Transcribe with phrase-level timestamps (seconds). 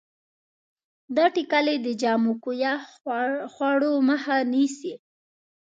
[1.15, 2.73] دا ټېکلې د جامو کویه
[3.53, 4.93] خوړو مخه نیسي.